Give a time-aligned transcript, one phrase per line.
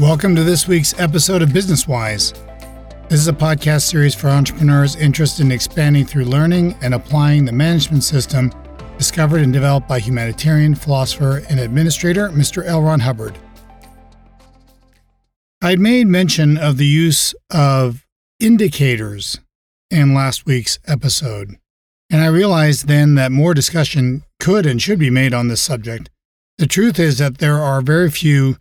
[0.00, 2.34] Welcome to this week's episode of Business Wise.
[3.08, 7.52] This is a podcast series for entrepreneurs interested in expanding through learning and applying the
[7.52, 8.52] management system
[8.98, 12.62] discovered and developed by humanitarian, philosopher, and administrator Mr.
[12.62, 12.82] L.
[12.82, 13.38] Ron Hubbard.
[15.62, 18.04] I'd made mention of the use of
[18.38, 19.40] indicators
[19.90, 21.56] in last week's episode,
[22.10, 26.10] and I realized then that more discussion could and should be made on this subject.
[26.58, 28.58] The truth is that there are very few,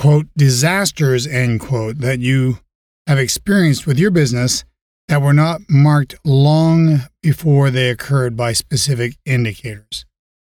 [0.00, 2.58] quote, disasters, end quote, that you
[3.06, 4.64] have experienced with your business
[5.08, 10.06] that were not marked long before they occurred by specific indicators.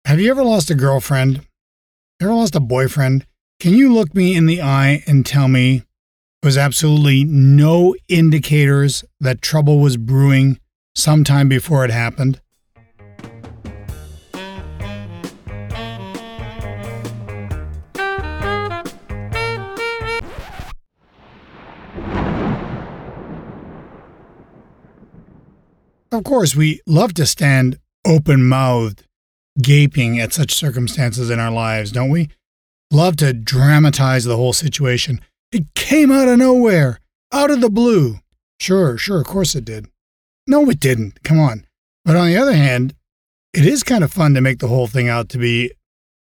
[0.04, 1.44] Have you ever lost a girlfriend?
[2.20, 3.26] Ever lost a boyfriend?
[3.58, 5.78] Can you look me in the eye and tell me
[6.40, 10.60] there was absolutely no indicators that trouble was brewing
[10.94, 12.40] sometime before it happened?
[26.12, 29.04] Of course, we love to stand open mouthed,
[29.62, 32.28] gaping at such circumstances in our lives, don't we?
[32.90, 35.22] Love to dramatize the whole situation.
[35.52, 37.00] It came out of nowhere,
[37.32, 38.16] out of the blue.
[38.60, 39.86] Sure, sure, of course it did.
[40.46, 41.22] No, it didn't.
[41.22, 41.66] Come on.
[42.04, 42.94] But on the other hand,
[43.54, 45.72] it is kind of fun to make the whole thing out to be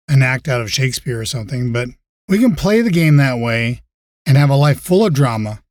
[0.08, 1.88] an act out of Shakespeare or something, but
[2.28, 3.80] we can play the game that way
[4.26, 5.62] and have a life full of drama,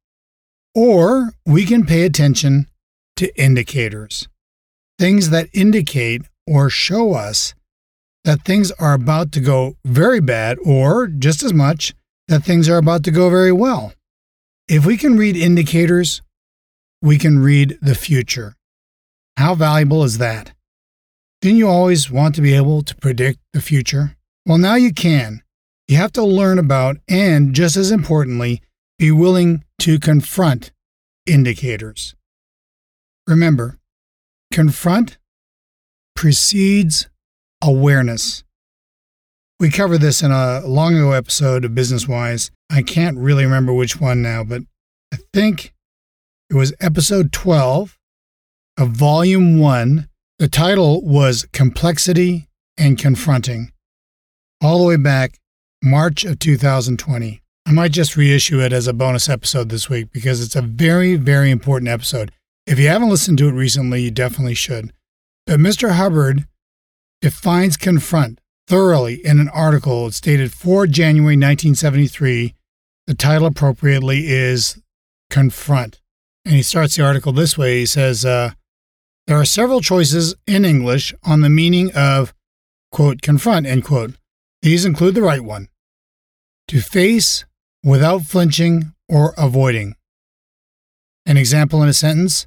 [0.74, 2.69] or we can pay attention
[3.20, 4.28] to indicators,
[4.98, 7.54] things that indicate or show us
[8.24, 11.94] that things are about to go very bad, or just as much,
[12.28, 13.94] that things are about to go very well.
[14.68, 16.22] If we can read indicators,
[17.02, 18.56] we can read the future.
[19.38, 20.54] How valuable is that?
[21.42, 24.18] Didn't you always want to be able to predict the future?
[24.46, 25.42] Well, now you can.
[25.88, 28.62] You have to learn about and, just as importantly,
[28.98, 30.72] be willing to confront
[31.26, 32.16] indicators.
[33.30, 33.78] Remember,
[34.52, 35.20] confront
[36.16, 37.08] precedes
[37.64, 38.44] awareness.
[39.60, 42.50] We covered this in a long ago episode of Business Wise.
[42.72, 44.64] I can't really remember which one now, but
[45.14, 45.76] I think
[46.50, 48.00] it was episode 12
[48.80, 50.10] of volume 1.
[50.40, 53.72] The title was Complexity and Confronting,
[54.60, 55.38] all the way back
[55.84, 57.44] March of 2020.
[57.68, 61.16] I might just reissue it as a bonus episode this week because it's a very,
[61.16, 62.32] very important episode.
[62.70, 64.94] If you haven't listened to it recently, you definitely should.
[65.48, 65.94] But Mr.
[65.94, 66.46] Hubbard
[67.20, 72.54] defines confront thoroughly in an article dated for January 1973.
[73.08, 74.80] The title appropriately is
[75.32, 76.00] Confront.
[76.46, 77.80] And he starts the article this way.
[77.80, 78.52] He says, uh,
[79.26, 82.36] There are several choices in English on the meaning of,
[82.92, 84.14] quote, confront, end quote.
[84.62, 85.70] These include the right one
[86.68, 87.46] to face
[87.84, 89.96] without flinching or avoiding.
[91.26, 92.46] An example in a sentence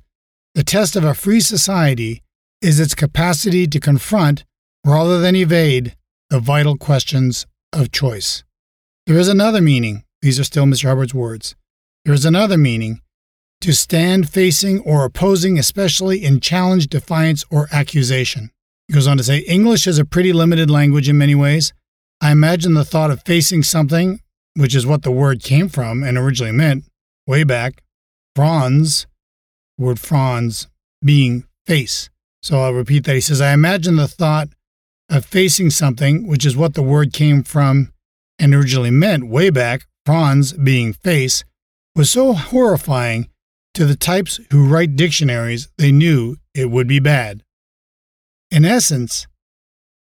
[0.55, 2.23] the test of a free society
[2.61, 4.45] is its capacity to confront,
[4.85, 5.97] rather than evade,
[6.31, 8.45] the vital questions of choice.
[9.07, 10.05] There is another meaning.
[10.21, 10.85] These are still Mr.
[10.85, 11.57] Hubbard's words.
[12.05, 13.01] There is another meaning
[13.61, 18.51] to stand facing or opposing, especially in challenge, defiance, or accusation.
[18.89, 21.73] He goes on to say English is a pretty limited language in many ways.
[22.21, 24.21] I imagine the thought of facing something,
[24.55, 26.85] which is what the word came from and originally meant
[27.27, 27.83] way back,
[28.37, 29.07] frons,
[29.83, 30.67] word frons
[31.05, 32.09] being face.
[32.43, 33.15] So I'll repeat that.
[33.15, 34.49] He says, I imagine the thought
[35.11, 37.93] of facing something, which is what the word came from
[38.39, 41.45] and originally meant way back, frons being face,
[41.95, 43.29] was so horrifying
[43.75, 47.43] to the types who write dictionaries, they knew it would be bad.
[48.51, 49.27] In essence,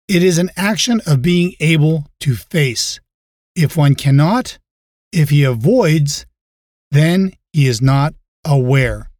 [0.09, 3.00] it is an action of being able to face.
[3.55, 4.58] If one cannot,
[5.12, 6.26] if he avoids,
[6.90, 8.14] then he is not
[8.44, 9.11] aware.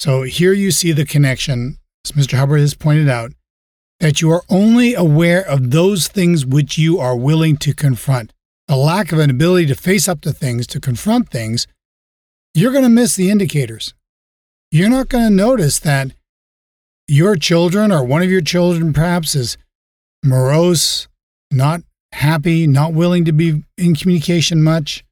[0.00, 2.38] So here you see the connection, as Mr.
[2.38, 3.32] Hubbard has pointed out,
[4.00, 8.32] that you are only aware of those things which you are willing to confront.
[8.68, 11.66] The lack of an ability to face up to things, to confront things,
[12.54, 13.94] you're going to miss the indicators.
[14.70, 16.12] You're not going to notice that
[17.08, 19.56] your children or one of your children perhaps is
[20.22, 21.08] morose,
[21.50, 21.80] not
[22.12, 25.04] happy, not willing to be in communication much,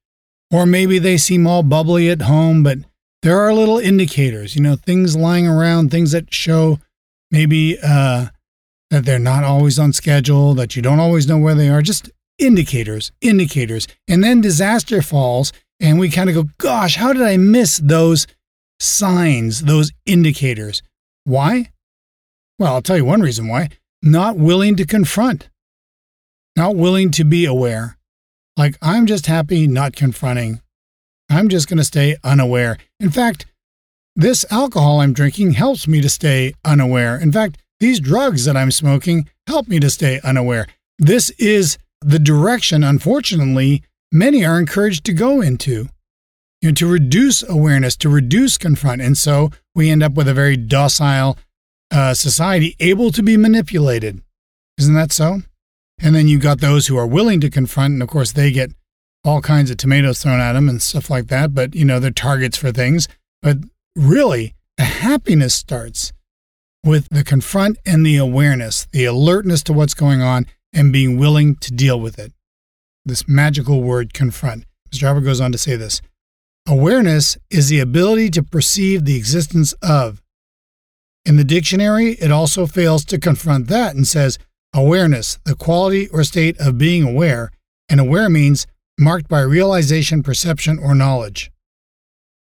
[0.52, 2.78] or maybe they seem all bubbly at home, but
[3.26, 6.78] there are little indicators, you know, things lying around, things that show
[7.32, 8.26] maybe uh,
[8.90, 12.08] that they're not always on schedule, that you don't always know where they are, just
[12.38, 13.88] indicators, indicators.
[14.06, 18.28] And then disaster falls, and we kind of go, gosh, how did I miss those
[18.78, 20.80] signs, those indicators?
[21.24, 21.72] Why?
[22.60, 23.70] Well, I'll tell you one reason why
[24.02, 25.48] not willing to confront,
[26.54, 27.98] not willing to be aware.
[28.56, 30.60] Like, I'm just happy not confronting.
[31.28, 32.78] I'm just going to stay unaware.
[33.00, 33.46] In fact,
[34.14, 37.18] this alcohol I'm drinking helps me to stay unaware.
[37.18, 40.66] In fact, these drugs that I'm smoking help me to stay unaware.
[40.98, 45.88] This is the direction, unfortunately, many are encouraged to go into.
[46.62, 49.02] You know, to reduce awareness, to reduce confront.
[49.02, 51.36] And so we end up with a very docile
[51.90, 54.22] uh, society able to be manipulated.
[54.78, 55.42] Isn't that so?
[56.00, 58.72] And then you've got those who are willing to confront, and of course they get
[59.26, 61.54] all kinds of tomatoes thrown at them and stuff like that.
[61.54, 63.08] But you know they're targets for things.
[63.42, 63.58] But
[63.94, 66.12] really, the happiness starts
[66.84, 71.56] with the confront and the awareness, the alertness to what's going on, and being willing
[71.56, 72.32] to deal with it.
[73.04, 74.64] This magical word, confront.
[74.90, 75.08] Mr.
[75.08, 76.00] Hubbard goes on to say this
[76.68, 80.22] Awareness is the ability to perceive the existence of.
[81.24, 84.38] In the dictionary, it also fails to confront that and says
[84.72, 87.50] awareness, the quality or state of being aware,
[87.88, 88.66] and aware means
[88.98, 91.50] marked by realization, perception, or knowledge.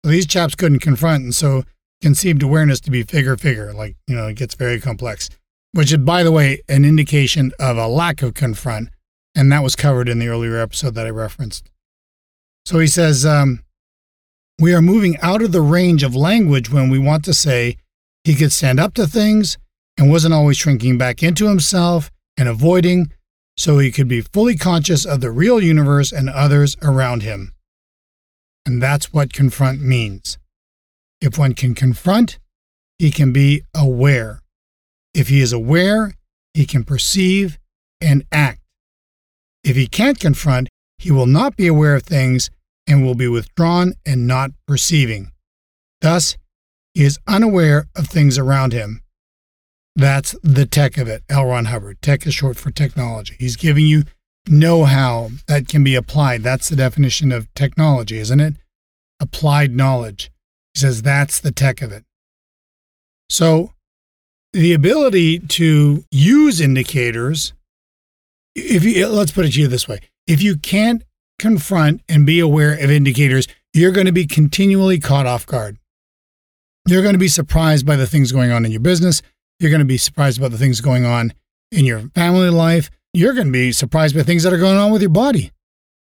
[0.04, 1.64] These chaps couldn't confront, and so
[2.02, 5.30] conceived awareness to be figure figure, like, you know, it gets very complex,
[5.74, 8.90] which is, by the way, an indication of a lack of confront,
[9.36, 11.70] and that was covered in the earlier episode that I referenced.
[12.66, 13.64] So he says, um,
[14.60, 17.78] we are moving out of the range of language when we want to say
[18.24, 19.58] he could stand up to things
[19.98, 23.12] and wasn't always shrinking back into himself and avoiding,
[23.60, 27.54] so he could be fully conscious of the real universe and others around him.
[28.66, 30.38] And that's what confront means.
[31.20, 32.40] If one can confront,
[32.98, 34.40] he can be aware.
[35.14, 36.14] If he is aware,
[36.54, 37.60] he can perceive
[38.00, 38.62] and act.
[39.66, 42.50] If he can't confront, he will not be aware of things
[42.88, 45.34] and will be withdrawn and not perceiving.
[46.00, 46.38] Thus,
[46.94, 49.02] he is unaware of things around him.
[50.00, 51.48] That's the tech of it, L.
[51.48, 52.02] Ron Hubbard.
[52.02, 53.36] Tech is short for technology.
[53.38, 54.04] He's giving you
[54.48, 56.42] know how that can be applied.
[56.42, 58.54] That's the definition of technology, isn't it?
[59.20, 60.32] Applied knowledge.
[60.74, 62.06] He says that's the tech of it.
[63.30, 63.74] So,
[64.54, 67.52] the ability to use indicators,
[68.56, 71.04] if you, let's put it to you this way if you can't
[71.40, 75.78] confront and be aware of indicators, you're going to be continually caught off guard.
[76.88, 79.22] You're going to be surprised by the things going on in your business.
[79.60, 81.34] You're going to be surprised about the things going on
[81.72, 82.90] in your family life.
[83.14, 85.52] You're going to be surprised by things that are going on with your body.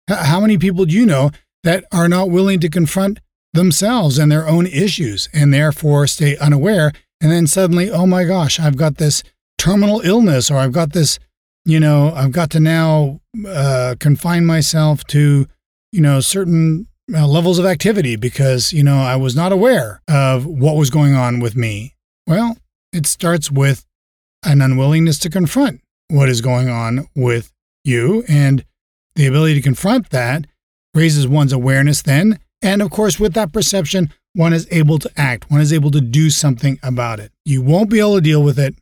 [0.09, 1.31] How many people do you know
[1.63, 3.21] that are not willing to confront
[3.53, 6.93] themselves and their own issues and therefore stay unaware?
[7.21, 9.23] And then suddenly, oh my gosh, I've got this
[9.59, 11.19] terminal illness or I've got this
[11.67, 15.47] you know, I've got to now uh, confine myself to,
[15.91, 20.47] you know, certain uh, levels of activity because, you know, I was not aware of
[20.47, 21.97] what was going on with me.
[22.25, 22.57] Well,
[22.97, 23.85] it starts with
[24.45, 27.53] an unwillingness to confront what is going on with
[27.85, 28.25] you.
[28.29, 28.65] And
[29.15, 30.47] the ability to confront that
[30.95, 32.39] raises one's awareness then.
[32.63, 36.01] And of course, with that perception, one is able to act, one is able to
[36.01, 37.33] do something about it.
[37.45, 38.75] You won't be able to deal with it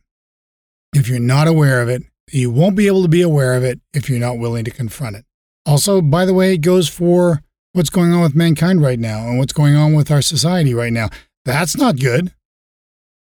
[0.93, 3.79] if you're not aware of it you won't be able to be aware of it
[3.93, 5.25] if you're not willing to confront it.
[5.65, 7.41] Also, by the way, it goes for
[7.73, 10.93] what's going on with mankind right now and what's going on with our society right
[10.93, 11.09] now.
[11.43, 12.33] That's not good.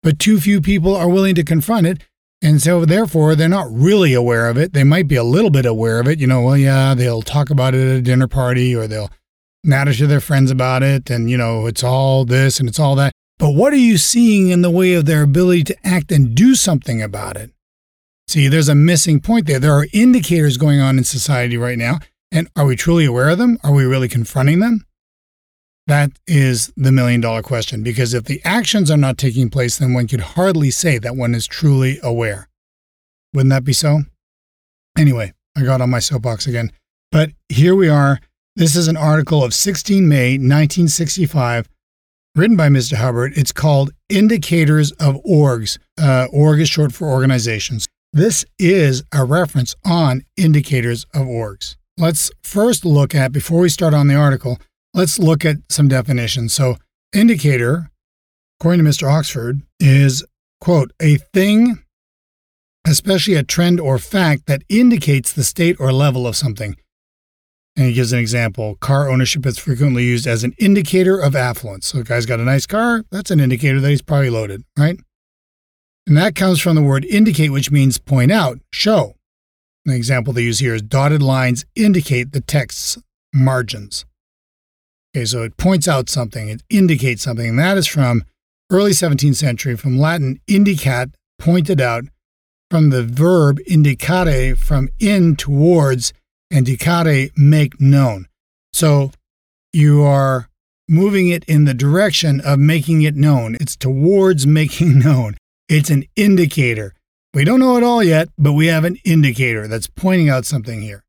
[0.05, 2.05] But too few people are willing to confront it.
[2.43, 4.75] And so, therefore, they're not really aware of it.
[4.75, 6.21] They might be a little bit aware of it.
[6.21, 9.11] You know, well, yeah, they'll talk about it at a dinner party or they'll
[9.65, 11.09] natter to their friends about it.
[11.09, 13.13] And, you know, it's all this and it's all that.
[13.39, 16.55] But what are you seeing in the way of their ability to act and do
[16.55, 17.51] something about it?
[18.29, 19.59] See, there's a missing point there.
[19.59, 21.99] There are indicators going on in society right now.
[22.31, 23.59] And are we truly aware of them?
[23.65, 24.85] Are we really confronting them?
[25.87, 27.83] That is the million dollar question.
[27.83, 31.35] Because if the actions are not taking place, then one could hardly say that one
[31.35, 32.49] is truly aware.
[33.35, 34.01] Wouldn't that be so?
[34.97, 36.73] Anyway, I got on my soapbox again.
[37.11, 38.21] But here we are.
[38.57, 41.69] This is an article of 16 May 1965,
[42.37, 42.95] written by Mr.
[42.95, 43.33] Hubbard.
[43.37, 45.79] It's called Indicators of Orgs.
[46.01, 47.89] Uh, org is short for organizations.
[48.13, 51.75] This is a reference on indicators of orgs.
[51.99, 54.59] Let's first look at, before we start on the article,
[54.95, 56.55] let's look at some definitions.
[56.55, 56.77] So,
[57.13, 57.91] indicator,
[58.59, 59.11] according to Mr.
[59.11, 60.25] Oxford, is,
[60.61, 61.83] quote, a thing,
[62.87, 66.77] especially a trend or fact that indicates the state or level of something.
[67.77, 68.77] And he gives an example.
[68.77, 71.89] Car ownership is frequently used as an indicator of affluence.
[71.89, 74.99] So, the guy's got a nice car, that's an indicator that he's probably loaded, right?
[76.07, 79.15] And that comes from the word indicate, which means point out, show.
[79.87, 82.99] An example they use here is dotted lines indicate the text's
[83.35, 84.05] margins.
[85.15, 87.49] Okay, so it points out something, it indicates something.
[87.49, 88.25] And that is from
[88.71, 92.05] early 17th century, from Latin indicat, pointed out,
[92.69, 96.13] from the verb indicare, from in towards,
[96.51, 98.27] and dicere, make known.
[98.73, 99.13] So
[99.73, 100.49] you are
[100.89, 103.57] moving it in the direction of making it known.
[103.61, 105.37] It's towards making known.
[105.69, 106.93] It's an indicator.
[107.33, 110.83] We don't know it all yet, but we have an indicator that's pointing out something
[110.83, 111.05] here.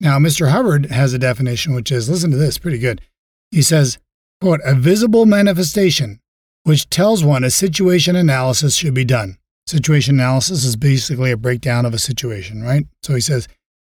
[0.00, 0.50] Now, Mr.
[0.50, 3.00] Hubbard has a definition which is listen to this, pretty good.
[3.50, 3.98] He says,
[4.40, 6.20] quote, a visible manifestation
[6.64, 9.38] which tells one a situation analysis should be done.
[9.66, 12.86] Situation analysis is basically a breakdown of a situation, right?
[13.02, 13.48] So he says,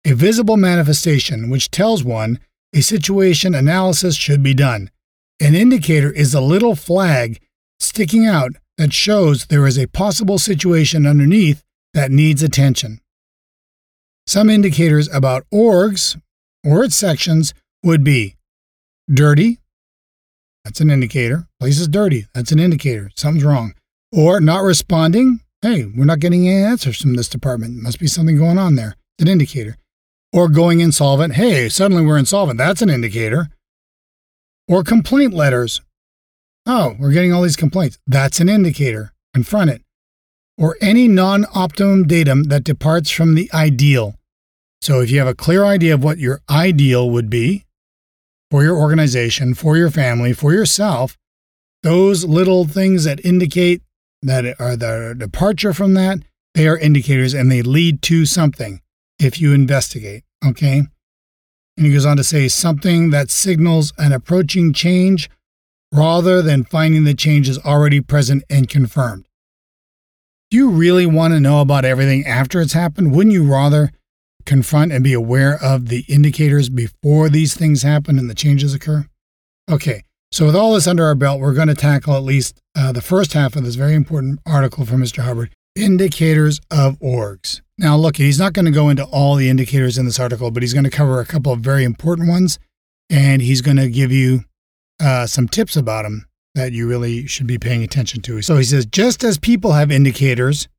[0.06, 2.40] a visible manifestation which tells one
[2.74, 4.90] a situation analysis should be done.
[5.40, 7.40] An indicator is a little flag
[7.80, 13.00] sticking out that shows there is a possible situation underneath that needs attention.
[14.28, 16.20] Some indicators about orgs
[16.64, 18.36] or its sections would be
[19.12, 19.60] dirty,
[20.64, 21.48] that's an indicator.
[21.60, 23.12] Place is dirty, that's an indicator.
[23.16, 23.74] Something's wrong.
[24.12, 27.82] Or not responding, hey, we're not getting any answers from this department.
[27.82, 28.96] Must be something going on there.
[29.18, 29.78] It's an indicator.
[30.34, 32.58] Or going insolvent, hey, suddenly we're insolvent.
[32.58, 33.50] That's an indicator.
[34.68, 35.82] Or complaint letters.
[36.66, 38.00] Oh, we're getting all these complaints.
[38.08, 39.14] That's an indicator.
[39.34, 39.82] Confront it.
[40.58, 44.16] Or any non optimum datum that departs from the ideal.
[44.82, 47.65] So if you have a clear idea of what your ideal would be
[48.52, 51.18] for your organization, for your family, for yourself,
[51.84, 53.82] those little things that indicate
[54.22, 56.20] that are the departure from that,
[56.54, 58.82] they are indicators and they lead to something
[59.20, 60.24] if you investigate.
[60.46, 60.84] Okay.
[61.78, 65.30] And he goes on to say something that signals an approaching change
[65.92, 69.28] rather than finding the change is already present and confirmed.
[70.50, 73.14] Do you really want to know about everything after it's happened?
[73.14, 73.92] Wouldn't you rather
[74.46, 79.08] confront and be aware of the indicators before these things happen and the changes occur?
[79.70, 82.92] Okay, so with all this under our belt, we're going to tackle at least uh,
[82.92, 85.24] the first half of this very important article from Mr.
[85.24, 87.62] Hubbard Indicators of Orgs.
[87.78, 90.64] Now, look, he's not going to go into all the indicators in this article, but
[90.64, 92.60] he's going to cover a couple of very important ones,
[93.10, 94.46] and he's going to give you
[95.00, 98.42] uh, some tips about them that you really should be paying attention to.
[98.42, 100.70] So he says, just as people have indicators,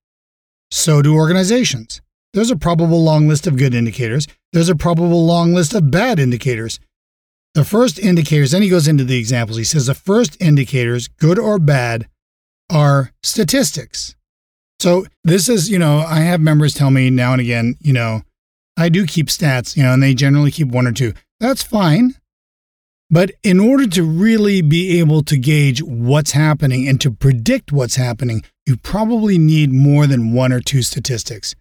[0.70, 2.00] so do organizations.
[2.37, 4.28] There's a probable long list of good indicators.
[4.52, 6.78] There's a probable long list of bad indicators.
[7.55, 9.57] The first indicators, then he goes into the examples.
[9.57, 12.09] He says the first indicators, good or bad,
[12.71, 14.16] are statistics.
[14.81, 18.21] So this is, you know, I have members tell me now and again, you know,
[18.76, 21.14] I do keep stats, you know, and they generally keep one or two.
[21.40, 22.16] That's fine.
[23.09, 27.97] But in order to really be able to gauge what's happening and to predict what's
[27.97, 31.55] happening, you probably need more than one or two statistics.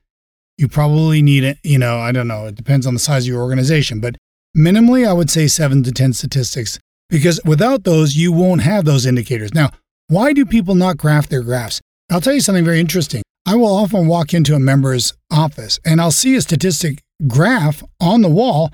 [0.57, 3.27] You probably need it, you know, I don't know, it depends on the size of
[3.27, 4.15] your organization, but
[4.57, 9.05] minimally, I would say seven to 10 statistics because without those, you won't have those
[9.05, 9.53] indicators.
[9.53, 9.71] Now,
[10.07, 11.81] why do people not graph their graphs?
[12.11, 13.21] I'll tell you something very interesting.
[13.45, 18.21] I will often walk into a member's office and I'll see a statistic graph on
[18.21, 18.71] the wall.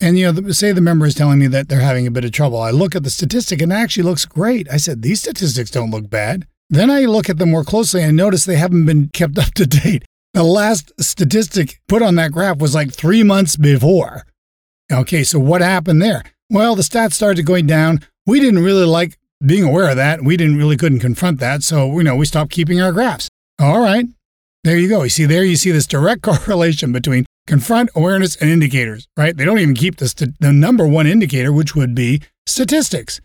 [0.00, 2.32] And, you know, say the member is telling me that they're having a bit of
[2.32, 2.58] trouble.
[2.58, 4.70] I look at the statistic and it actually looks great.
[4.70, 6.46] I said, these statistics don't look bad.
[6.70, 9.66] Then I look at them more closely and notice they haven't been kept up to
[9.66, 10.04] date.
[10.32, 14.24] The last statistic put on that graph was like three months before.
[14.92, 16.22] Okay, so what happened there?
[16.48, 18.00] Well, the stats started going down.
[18.26, 21.62] We didn't really like being aware of that, we didn't really couldn't confront that.
[21.62, 23.28] So, you know, we stopped keeping our graphs.
[23.58, 24.06] All right.
[24.64, 25.02] There you go.
[25.02, 29.36] You see, there you see this direct correlation between confront, awareness, and indicators, right?
[29.36, 33.20] They don't even keep the, st- the number one indicator, which would be statistics.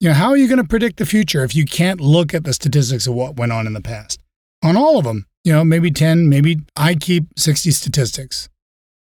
[0.00, 2.44] You know, how are you going to predict the future if you can't look at
[2.44, 4.18] the statistics of what went on in the past?
[4.62, 8.48] On all of them, you know, maybe 10, maybe I keep 60 statistics.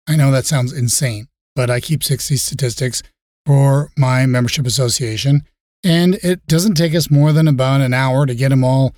[0.07, 3.03] I know that sounds insane, but I keep 60 statistics
[3.45, 5.43] for my membership association.
[5.83, 8.95] And it doesn't take us more than about an hour to get them all.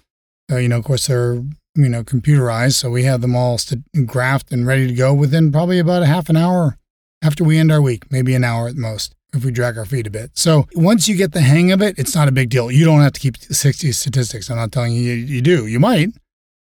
[0.50, 1.44] Uh, you know, of course, they're
[1.76, 5.52] you know computerized, so we have them all st- graphed and ready to go within
[5.52, 6.78] probably about a half an hour
[7.22, 10.08] after we end our week, maybe an hour at most if we drag our feet
[10.08, 10.32] a bit.
[10.36, 12.72] So once you get the hang of it, it's not a big deal.
[12.72, 14.50] You don't have to keep 60 statistics.
[14.50, 15.68] I'm not telling you you do.
[15.68, 16.10] You might,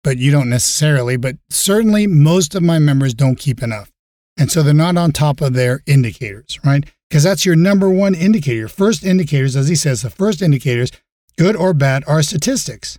[0.04, 1.16] but you don't necessarily.
[1.16, 3.90] But certainly most of my members don't keep enough.
[4.38, 6.84] And so they're not on top of their indicators, right?
[7.12, 8.60] because that's your number one indicator.
[8.60, 10.90] Your first indicators, as he says, the first indicators,
[11.36, 12.98] good or bad, are statistics.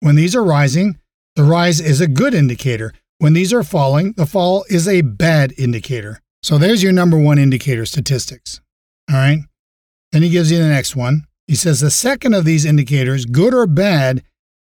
[0.00, 0.98] When these are rising,
[1.34, 2.92] the rise is a good indicator.
[3.16, 6.20] When these are falling, the fall is a bad indicator.
[6.42, 8.60] So there's your number one indicator statistics.
[9.10, 9.38] All right.
[10.12, 11.22] Then he gives you the next one.
[11.46, 14.22] He says the second of these indicators, good or bad,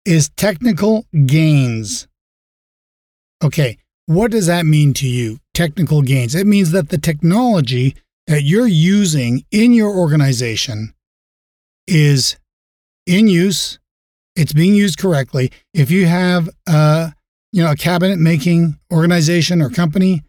[0.04, 2.09] is technical gains.
[3.42, 5.38] Okay, what does that mean to you?
[5.54, 6.35] Technical gains.
[6.35, 10.94] It means that the technology that you're using in your organization
[11.87, 12.37] is
[13.06, 13.78] in use,
[14.37, 15.50] it's being used correctly.
[15.75, 17.14] If you have a,
[17.52, 20.23] you know, a cabinet making organization or company,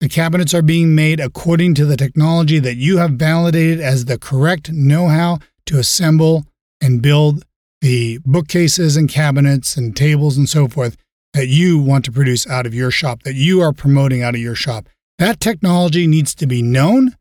[0.00, 4.16] The cabinets are being made according to the technology that you have validated as the
[4.18, 6.46] correct know how to assemble
[6.80, 7.44] and build
[7.80, 10.96] the bookcases and cabinets and tables and so forth
[11.34, 14.40] that you want to produce out of your shop, that you are promoting out of
[14.40, 14.88] your shop.
[15.18, 17.14] That technology needs to be known,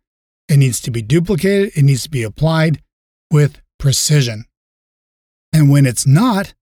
[0.47, 2.81] it needs to be duplicated, it needs to be applied
[3.31, 4.45] with precision.
[5.53, 6.53] And when it's not,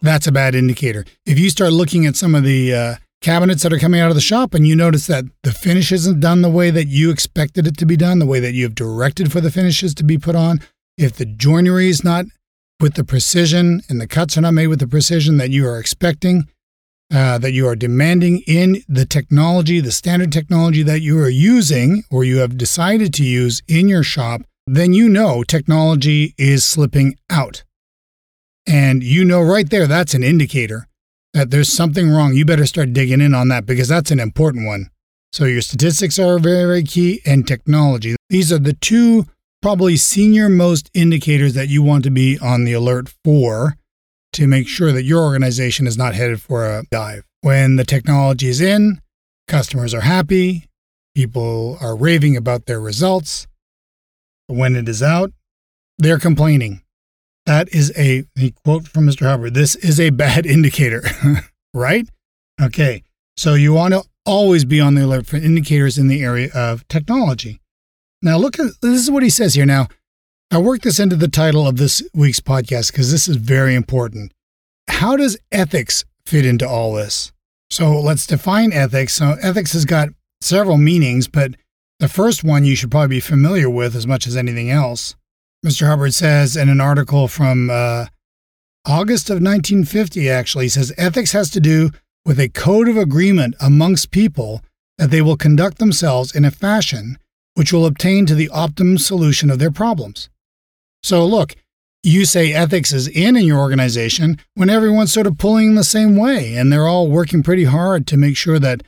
[0.00, 1.04] that's a bad indicator.
[1.24, 4.16] If you start looking at some of the uh, cabinets that are coming out of
[4.16, 7.66] the shop and you notice that the finish isn't done the way that you expected
[7.66, 10.18] it to be done, the way that you have directed for the finishes to be
[10.18, 10.60] put on,
[10.96, 12.26] if the joinery is not
[12.80, 15.78] with the precision and the cuts are not made with the precision that you are
[15.78, 16.48] expecting,
[17.12, 22.02] uh, that you are demanding in the technology, the standard technology that you are using
[22.10, 27.16] or you have decided to use in your shop, then you know technology is slipping
[27.30, 27.64] out.
[28.66, 30.88] And you know right there, that's an indicator
[31.34, 32.34] that there's something wrong.
[32.34, 34.88] You better start digging in on that because that's an important one.
[35.32, 38.16] So, your statistics are very, very key and technology.
[38.28, 39.26] These are the two
[39.62, 43.76] probably senior most indicators that you want to be on the alert for
[44.32, 47.22] to make sure that your organization is not headed for a dive.
[47.42, 49.00] When the technology is in,
[49.46, 50.66] customers are happy,
[51.14, 53.46] people are raving about their results.
[54.48, 55.32] When it is out,
[55.98, 56.82] they're complaining.
[57.46, 59.26] That is a, a quote from Mr.
[59.26, 59.54] Hubbard.
[59.54, 61.02] This is a bad indicator,
[61.74, 62.08] right?
[62.60, 63.02] Okay.
[63.36, 66.86] So you want to always be on the alert for indicators in the area of
[66.88, 67.61] technology.
[68.22, 69.66] Now, look at this is what he says here.
[69.66, 69.88] Now,
[70.50, 74.32] I worked this into the title of this week's podcast because this is very important.
[74.88, 77.32] How does ethics fit into all this?
[77.70, 79.14] So let's define ethics.
[79.14, 80.10] So, ethics has got
[80.40, 81.54] several meanings, but
[81.98, 85.16] the first one you should probably be familiar with as much as anything else.
[85.64, 85.86] Mr.
[85.86, 88.06] Hubbard says in an article from uh,
[88.84, 91.90] August of 1950, actually, he says ethics has to do
[92.24, 94.62] with a code of agreement amongst people
[94.98, 97.16] that they will conduct themselves in a fashion
[97.54, 100.28] which will obtain to the optimum solution of their problems.
[101.02, 101.54] So, look,
[102.02, 105.84] you say ethics is in in your organization when everyone's sort of pulling in the
[105.84, 108.82] same way and they're all working pretty hard to make sure that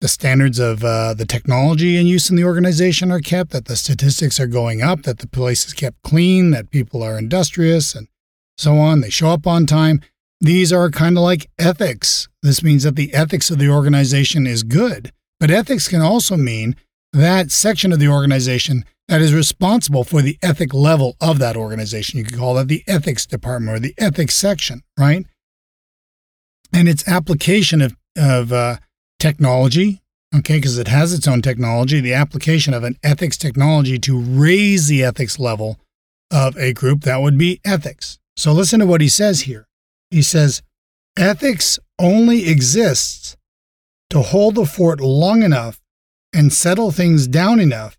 [0.00, 3.76] the standards of uh, the technology in use in the organization are kept, that the
[3.76, 8.08] statistics are going up, that the place is kept clean, that people are industrious, and
[8.58, 9.00] so on.
[9.00, 10.00] They show up on time.
[10.40, 12.28] These are kind of like ethics.
[12.42, 15.12] This means that the ethics of the organization is good.
[15.40, 16.76] But ethics can also mean
[17.12, 22.18] that section of the organization that is responsible for the ethic level of that organization.
[22.18, 25.24] You could call that the ethics department or the ethics section, right?
[26.72, 28.76] And its application of, of uh,
[29.18, 30.02] technology,
[30.34, 34.88] okay, because it has its own technology, the application of an ethics technology to raise
[34.88, 35.78] the ethics level
[36.32, 38.18] of a group, that would be ethics.
[38.36, 39.68] So listen to what he says here.
[40.10, 40.62] He says,
[41.16, 43.36] ethics only exists
[44.10, 45.80] to hold the fort long enough
[46.36, 47.96] and settle things down enough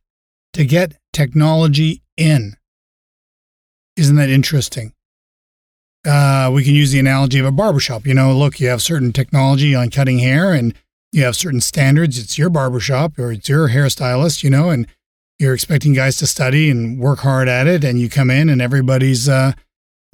[0.53, 2.53] to get technology in.
[3.95, 4.93] Isn't that interesting?
[6.07, 8.05] Uh, we can use the analogy of a barbershop.
[8.05, 10.75] You know, look, you have certain technology on cutting hair and
[11.11, 12.19] you have certain standards.
[12.19, 14.85] It's your barbershop or it's your hairstylist, you know, and
[15.39, 17.83] you're expecting guys to study and work hard at it.
[17.83, 19.53] And you come in and everybody's, uh,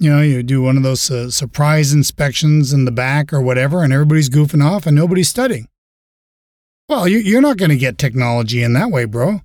[0.00, 3.84] you know, you do one of those uh, surprise inspections in the back or whatever,
[3.84, 5.68] and everybody's goofing off and nobody's studying.
[6.88, 9.40] Well, you're not going to get technology in that way, bro.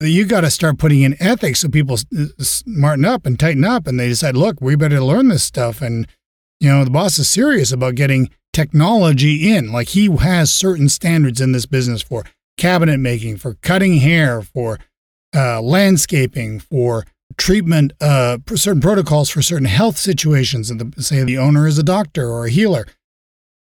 [0.00, 1.98] You got to start putting in ethics so people
[2.38, 5.80] smarten up and tighten up and they decide, look, we better learn this stuff.
[5.80, 6.06] And,
[6.60, 9.72] you know, the boss is serious about getting technology in.
[9.72, 12.24] Like he has certain standards in this business for
[12.58, 14.78] cabinet making, for cutting hair, for
[15.34, 17.06] uh, landscaping, for
[17.38, 20.70] treatment, uh, certain protocols for certain health situations.
[20.70, 22.86] And the, say the owner is a doctor or a healer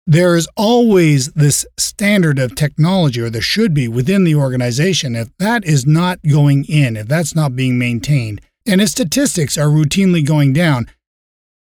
[0.06, 5.14] there is always this standard of technology, or there should be within the organization.
[5.14, 9.68] If that is not going in, if that's not being maintained, and if statistics are
[9.68, 10.86] routinely going down,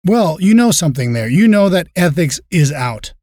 [0.05, 1.27] well, you know something there.
[1.27, 3.13] You know that ethics is out.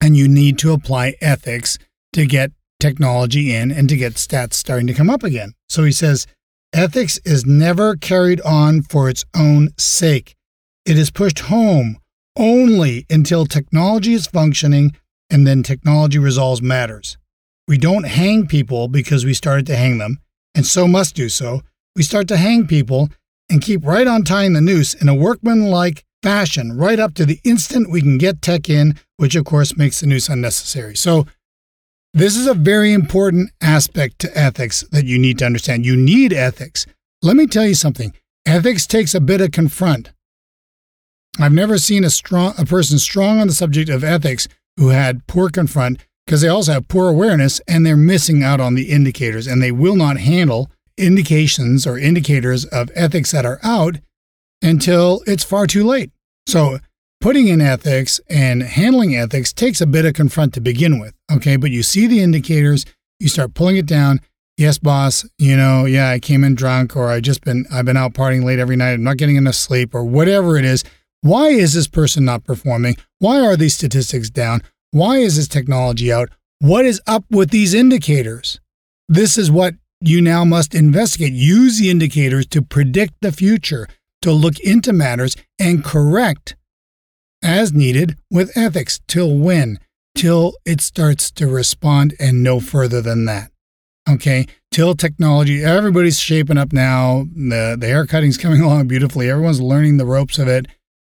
[0.00, 1.78] And you need to apply ethics
[2.12, 5.54] to get technology in and to get stats starting to come up again.
[5.68, 6.26] So he says,
[6.72, 10.36] ethics is never carried on for its own sake.
[10.84, 11.98] It is pushed home
[12.36, 14.96] only until technology is functioning
[15.30, 17.16] and then technology resolves matters.
[17.68, 20.18] We don't hang people because we started to hang them,
[20.54, 21.62] and so must do so.
[21.96, 23.08] We start to hang people
[23.50, 27.40] and keep right on tying the noose in a workmanlike fashion right up to the
[27.44, 30.96] instant we can get tech in, which of course makes the noose unnecessary.
[30.96, 31.26] So,
[32.14, 35.84] this is a very important aspect to ethics that you need to understand.
[35.84, 36.86] You need ethics.
[37.20, 38.14] Let me tell you something
[38.46, 40.12] ethics takes a bit of confront.
[41.38, 45.26] I've never seen a strong a person strong on the subject of ethics who had
[45.26, 49.46] poor confront because they also have poor awareness and they're missing out on the indicators
[49.46, 53.98] and they will not handle indications or indicators of ethics that are out
[54.62, 56.10] until it's far too late.
[56.46, 56.78] So,
[57.20, 61.14] putting in ethics and handling ethics takes a bit of confront to begin with.
[61.30, 61.56] Okay.
[61.56, 62.84] But you see the indicators,
[63.20, 64.20] you start pulling it down.
[64.56, 67.98] Yes, boss, you know, yeah, I came in drunk or I just been, I've been
[67.98, 68.92] out partying late every night.
[68.92, 70.82] I'm not getting enough sleep or whatever it is.
[71.26, 72.96] Why is this person not performing?
[73.18, 74.62] Why are these statistics down?
[74.92, 76.28] Why is this technology out?
[76.60, 78.60] What is up with these indicators?
[79.08, 81.32] This is what you now must investigate.
[81.32, 83.88] Use the indicators to predict the future,
[84.22, 86.54] to look into matters and correct
[87.42, 89.00] as needed with ethics.
[89.08, 89.80] Till when?
[90.14, 93.50] Till it starts to respond and no further than that.
[94.08, 94.46] Okay.
[94.70, 97.24] Till technology, everybody's shaping up now.
[97.34, 99.28] The, the hair coming along beautifully.
[99.28, 100.66] Everyone's learning the ropes of it.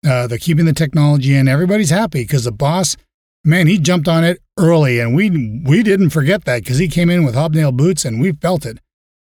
[0.07, 1.49] Uh, they're keeping the technology in.
[1.49, 2.97] Everybody's happy because the boss,
[3.45, 5.31] man, he jumped on it early, and we
[5.65, 8.79] we didn't forget that because he came in with hobnail boots and we felt it.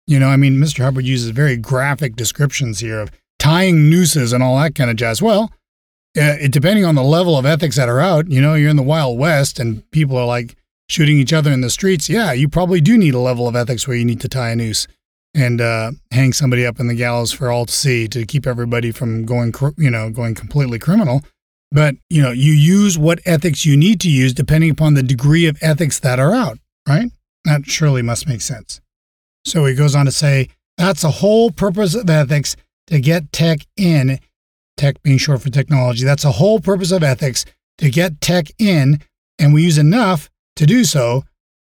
[0.07, 0.85] You know, I mean, Mr.
[0.85, 5.21] Hubbard uses very graphic descriptions here of tying nooses and all that kind of jazz.
[5.21, 5.53] Well,
[6.17, 8.77] uh, it, depending on the level of ethics that are out, you know, you're in
[8.77, 10.57] the Wild West and people are like
[10.89, 12.09] shooting each other in the streets.
[12.09, 14.57] Yeah, you probably do need a level of ethics where you need to tie a
[14.57, 14.87] noose
[15.35, 18.91] and uh, hang somebody up in the gallows for all to see to keep everybody
[18.91, 21.23] from going, you know, going completely criminal.
[21.71, 25.47] But you know, you use what ethics you need to use depending upon the degree
[25.47, 27.11] of ethics that are out, right?
[27.45, 28.81] That surely must make sense.
[29.45, 33.61] So he goes on to say that's the whole purpose of ethics to get tech
[33.77, 34.19] in,
[34.77, 36.05] tech being short for technology.
[36.05, 37.45] That's the whole purpose of ethics
[37.79, 39.01] to get tech in,
[39.39, 41.25] and we use enough to do so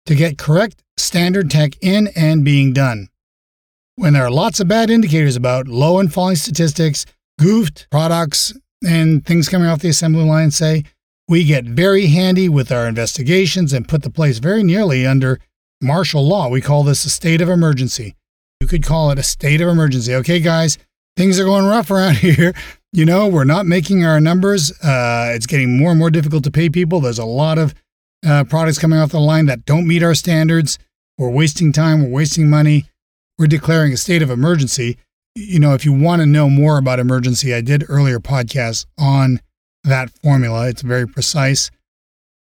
[0.04, 3.08] to get correct standard tech in and being done
[3.96, 7.06] when there are lots of bad indicators about low and falling statistics,
[7.38, 8.52] goofed products,
[8.86, 10.84] and things coming off the assembly line, say,
[11.28, 15.40] we get very handy with our investigations and put the place very nearly under
[15.80, 16.48] martial law.
[16.48, 18.14] We call this a state of emergency.
[18.60, 20.14] You could call it a state of emergency.
[20.14, 20.78] Okay, guys,
[21.16, 22.54] things are going rough around here.
[22.92, 24.72] You know, we're not making our numbers.
[24.82, 27.00] Uh, it's getting more and more difficult to pay people.
[27.00, 27.74] There's a lot of
[28.26, 30.78] uh, products coming off the line that don't meet our standards.
[31.18, 32.86] We're wasting time, we're wasting money
[33.38, 34.98] we're declaring a state of emergency.
[35.34, 39.40] You know, if you want to know more about emergency, I did earlier podcasts on
[39.84, 40.68] that formula.
[40.68, 41.70] It's very precise.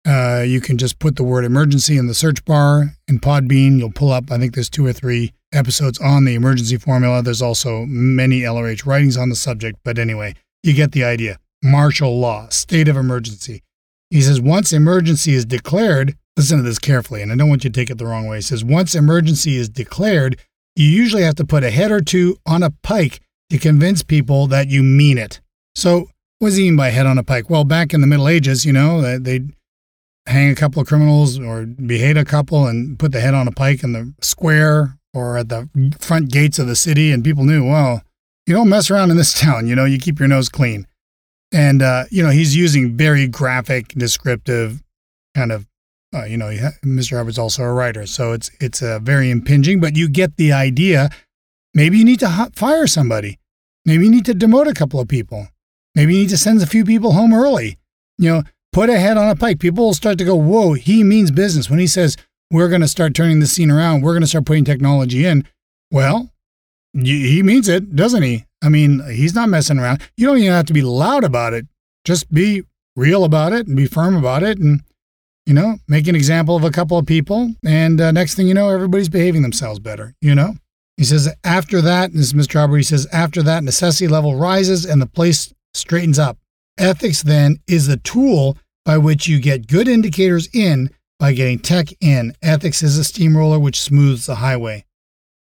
[0.07, 3.77] Uh, you can just put the word emergency in the search bar in Podbean.
[3.77, 7.21] You'll pull up, I think there's two or three episodes on the emergency formula.
[7.21, 9.79] There's also many LRH writings on the subject.
[9.83, 11.39] But anyway, you get the idea.
[11.61, 13.63] Martial law, state of emergency.
[14.09, 17.69] He says once emergency is declared, listen to this carefully, and I don't want you
[17.69, 18.37] to take it the wrong way.
[18.37, 20.39] He says once emergency is declared,
[20.77, 24.45] you usually have to put a head or two on a pike to convince people
[24.47, 25.41] that you mean it.
[25.75, 26.09] So,
[26.39, 27.49] what does he mean by head on a pike?
[27.49, 29.51] Well, back in the Middle Ages, you know, they'd
[30.27, 33.51] hang a couple of criminals or behead a couple and put the head on a
[33.51, 35.67] pike in the square or at the
[35.99, 38.03] front gates of the city, and people knew, well,
[38.45, 40.85] you don't mess around in this town, you know, you keep your nose clean.
[41.51, 44.83] And, uh, you know, he's using very graphic, descriptive
[45.33, 45.65] kind of
[46.17, 46.47] uh, you know,
[46.83, 47.17] Mr.
[47.17, 49.79] Hubbard's also a writer, so it's it's uh, very impinging.
[49.79, 51.09] But you get the idea.
[51.73, 53.39] Maybe you need to fire somebody.
[53.85, 55.47] Maybe you need to demote a couple of people.
[55.95, 57.77] Maybe you need to send a few people home early.
[58.17, 59.59] You know, put a head on a pike.
[59.59, 62.17] People will start to go, "Whoa, he means business." When he says
[62.51, 65.45] we're going to start turning the scene around, we're going to start putting technology in.
[65.91, 66.31] Well,
[66.93, 68.45] he means it, doesn't he?
[68.63, 70.01] I mean, he's not messing around.
[70.15, 71.67] You don't even have to be loud about it.
[72.05, 72.63] Just be
[72.95, 74.81] real about it and be firm about it and
[75.47, 78.53] you know, make an example of a couple of people, and uh, next thing you
[78.53, 80.55] know, everybody's behaving themselves better, you know?
[80.97, 82.59] He says, after that, this is Mr.
[82.59, 86.37] Hubbard, he says, after that, necessity level rises and the place straightens up.
[86.77, 91.87] Ethics then is the tool by which you get good indicators in by getting tech
[92.01, 92.33] in.
[92.41, 94.83] Ethics is a steamroller which smooths the highway.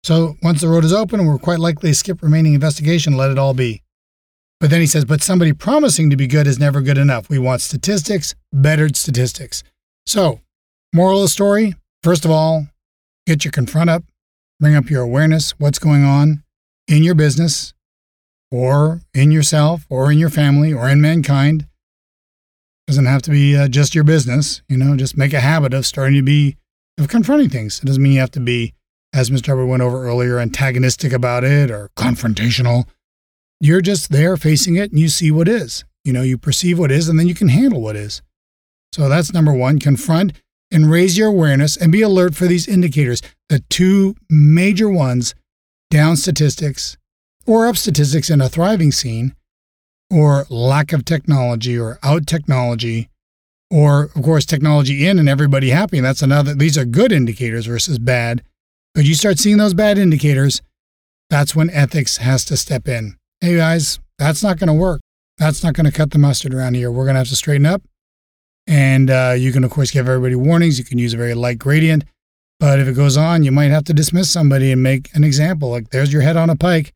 [0.04, 3.38] So once the road is open we're quite likely to skip remaining investigation, let it
[3.38, 3.84] all be.
[4.60, 7.30] But then he says, but somebody promising to be good is never good enough.
[7.30, 9.62] We want statistics, bettered statistics.
[10.06, 10.42] So,
[10.94, 12.68] moral of the story first of all,
[13.26, 14.04] get your confront up,
[14.60, 16.44] bring up your awareness, what's going on
[16.88, 17.74] in your business
[18.52, 21.66] or in yourself or in your family or in mankind.
[22.86, 25.86] Doesn't have to be uh, just your business, you know, just make a habit of
[25.86, 26.58] starting to be,
[27.00, 27.80] of confronting things.
[27.80, 28.74] It doesn't mean you have to be,
[29.14, 29.48] as Mr.
[29.48, 32.86] Hubbard went over earlier, antagonistic about it or confrontational.
[33.62, 35.86] You're just there facing it and you see what is.
[36.04, 38.22] You know, you perceive what is and then you can handle what is.
[38.94, 40.34] So that's number one confront
[40.72, 43.22] and raise your awareness and be alert for these indicators.
[43.50, 45.36] The two major ones
[45.90, 46.96] down statistics
[47.46, 49.36] or up statistics in a thriving scene,
[50.10, 53.10] or lack of technology or out technology,
[53.74, 55.98] Or, of course, technology in and everybody happy.
[55.98, 58.44] And that's another, these are good indicators versus bad.
[58.94, 60.62] But you start seeing those bad indicators,
[61.32, 63.18] that's when ethics has to step in.
[63.42, 65.02] Hey guys, that's not going to work.
[65.40, 66.92] That's not going to cut the mustard around here.
[66.92, 67.82] We're going to have to straighten up.
[68.68, 70.80] And uh, you can, of course, give everybody warnings.
[70.80, 72.06] You can use a very light gradient.
[72.60, 75.70] But if it goes on, you might have to dismiss somebody and make an example.
[75.70, 76.94] Like, there's your head on a pike.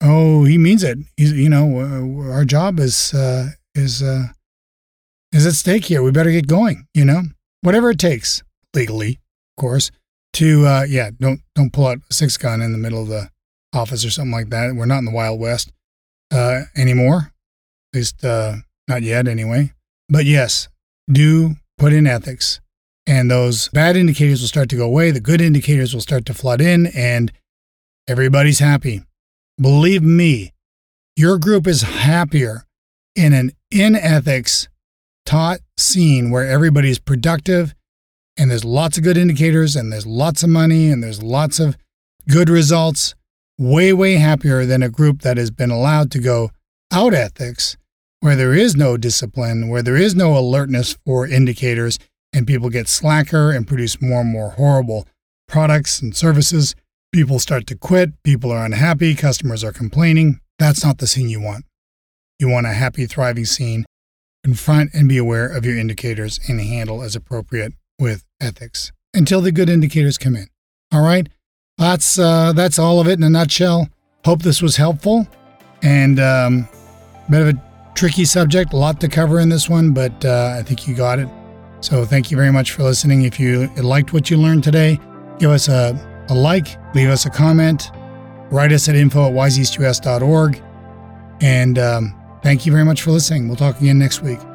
[0.00, 0.98] Oh, he means it.
[1.16, 4.28] He's, you know, our job is uh, is uh,
[5.32, 6.02] is at stake here.
[6.02, 6.86] We better get going.
[6.94, 7.22] You know,
[7.62, 8.42] whatever it takes
[8.74, 9.18] legally,
[9.56, 9.90] of course.
[10.34, 13.30] To uh, yeah, don't don't pull out a six gun in the middle of the
[13.74, 14.74] office or something like that.
[14.74, 15.72] We're not in the Wild West
[16.32, 17.32] uh, anymore.
[17.92, 18.56] At least uh,
[18.86, 19.72] not yet, anyway.
[20.10, 20.68] But yes,
[21.10, 22.60] do put in ethics,
[23.06, 25.12] and those bad indicators will start to go away.
[25.12, 27.32] The good indicators will start to flood in, and
[28.08, 29.02] everybody's happy.
[29.58, 30.52] Believe me,
[31.14, 32.64] your group is happier
[33.14, 34.68] in an in ethics
[35.24, 37.74] taught scene where everybody's productive
[38.36, 41.76] and there's lots of good indicators and there's lots of money and there's lots of
[42.28, 43.14] good results.
[43.58, 46.50] Way, way happier than a group that has been allowed to go
[46.90, 47.76] out ethics
[48.20, 51.98] where there is no discipline, where there is no alertness for indicators,
[52.32, 55.06] and people get slacker and produce more and more horrible
[55.48, 56.74] products and services
[57.12, 60.38] People start to quit, people are unhappy, customers are complaining.
[60.60, 61.64] That's not the scene you want.
[62.38, 63.84] You want a happy, thriving scene.
[64.44, 69.50] Confront and be aware of your indicators and handle as appropriate with ethics until the
[69.50, 70.46] good indicators come in.
[70.92, 71.28] All right?
[71.78, 73.88] That's uh, that's all of it in a nutshell.
[74.24, 75.26] Hope this was helpful
[75.82, 76.68] and um,
[77.28, 77.69] bit of a
[78.00, 81.18] tricky subject, a lot to cover in this one, but uh, I think you got
[81.18, 81.28] it.
[81.82, 83.24] So thank you very much for listening.
[83.24, 84.98] If you liked what you learned today,
[85.38, 85.94] give us a
[86.30, 87.90] a like, leave us a comment,
[88.50, 90.62] write us at info at wiseeastus.org.
[91.42, 93.48] And um, thank you very much for listening.
[93.48, 94.49] We'll talk again next week.